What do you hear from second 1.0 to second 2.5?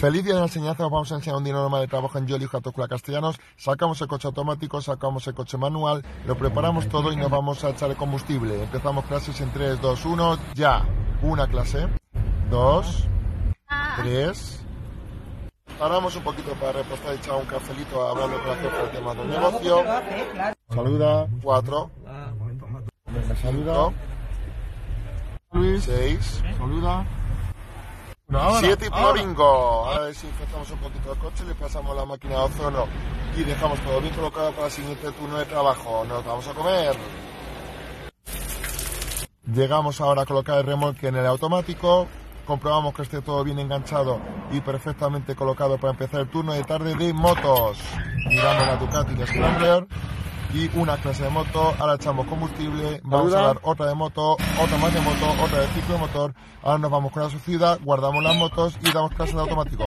a enseñar un día normal de trabajo en Yoli